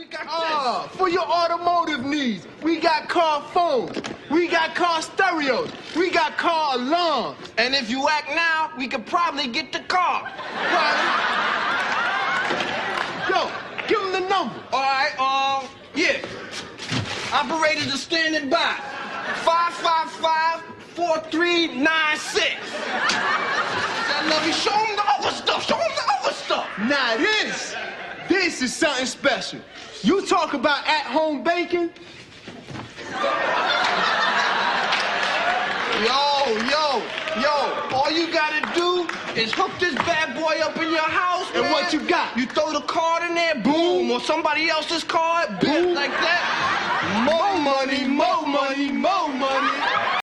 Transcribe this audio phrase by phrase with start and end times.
[0.00, 5.70] We got Ah, for your automotive needs, we got car phones, we got car stereos,
[5.94, 7.36] we got car alarms.
[7.58, 10.22] And if you act now, we could probably get the car.
[13.28, 13.50] Yo,
[13.88, 14.54] give him the number.
[14.72, 16.24] All right, um, yeah.
[17.34, 18.76] Operators are standing by.
[20.96, 22.56] 555-4396.
[24.08, 24.54] That love you.
[24.54, 25.66] Show them the other stuff.
[25.66, 26.66] Show them the other stuff.
[26.88, 27.74] Now this,
[28.40, 29.60] this is something special.
[30.02, 31.90] You talk about at-home baking,
[36.00, 37.02] Yo, yo,
[37.42, 37.56] yo.
[37.92, 39.06] All you gotta do
[39.38, 41.72] is hook this bad boy up in your house, And man.
[41.72, 42.34] what you got?
[42.38, 46.42] You throw the card in there, boom, or somebody else's card, boom, like that.
[47.28, 49.89] More money, more money, more money.